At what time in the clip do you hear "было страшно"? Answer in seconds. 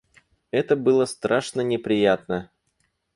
0.75-1.61